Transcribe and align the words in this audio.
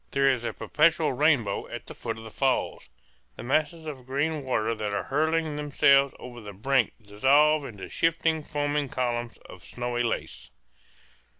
There 0.09 0.31
is 0.31 0.43
a 0.43 0.51
perpetual 0.51 1.13
rainbow 1.13 1.67
at 1.67 1.85
the 1.85 1.93
foot 1.93 2.17
of 2.17 2.23
the 2.23 2.31
falls. 2.31 2.89
The 3.35 3.43
masses 3.43 3.85
of 3.85 4.07
green 4.07 4.43
water 4.43 4.73
that 4.73 4.95
are 4.95 5.03
hurling 5.03 5.57
themselves 5.57 6.15
over 6.17 6.41
the 6.41 6.53
brink 6.53 6.93
dissolve 6.99 7.65
into 7.65 7.87
shifting, 7.87 8.41
foaming 8.41 8.89
columns 8.89 9.37
of 9.47 9.63
snowy 9.63 10.01
lace. 10.01 10.49